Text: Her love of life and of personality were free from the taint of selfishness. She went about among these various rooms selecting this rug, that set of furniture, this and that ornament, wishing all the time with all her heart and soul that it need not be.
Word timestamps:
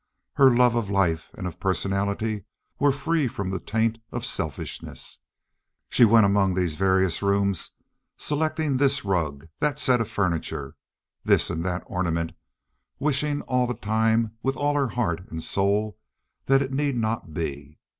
Her 0.33 0.49
love 0.49 0.73
of 0.73 0.89
life 0.89 1.29
and 1.35 1.45
of 1.45 1.59
personality 1.59 2.45
were 2.79 2.91
free 2.91 3.27
from 3.27 3.51
the 3.51 3.59
taint 3.59 3.99
of 4.11 4.25
selfishness. 4.25 5.19
She 5.89 6.05
went 6.05 6.25
about 6.25 6.31
among 6.31 6.53
these 6.55 6.73
various 6.73 7.21
rooms 7.21 7.69
selecting 8.17 8.77
this 8.77 9.05
rug, 9.05 9.47
that 9.59 9.77
set 9.77 10.01
of 10.01 10.09
furniture, 10.09 10.75
this 11.23 11.51
and 11.51 11.63
that 11.65 11.83
ornament, 11.85 12.31
wishing 12.97 13.43
all 13.43 13.67
the 13.67 13.75
time 13.75 14.31
with 14.41 14.57
all 14.57 14.73
her 14.73 14.87
heart 14.87 15.29
and 15.29 15.43
soul 15.43 15.99
that 16.47 16.63
it 16.63 16.73
need 16.73 16.97
not 16.97 17.35
be. 17.35 17.77